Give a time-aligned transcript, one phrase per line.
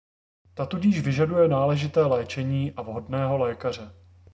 [0.53, 3.91] Ta tudíž vyžaduje náležité léčení a vhodného lékaře.